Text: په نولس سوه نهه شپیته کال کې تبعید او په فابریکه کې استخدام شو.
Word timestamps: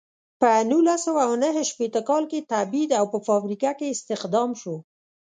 په 0.39 0.49
نولس 0.69 0.99
سوه 1.05 1.23
نهه 1.43 1.63
شپیته 1.69 2.01
کال 2.09 2.23
کې 2.31 2.47
تبعید 2.51 2.91
او 2.99 3.05
په 3.13 3.19
فابریکه 3.27 3.71
کې 3.79 3.87
استخدام 3.95 4.49
شو. 4.61 4.75